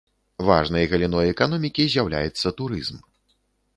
[0.45, 2.97] Важнай галіной эканомікі з'яўляецца турызм.